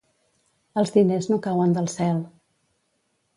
[0.81, 2.23] Els diners no cauen del cel.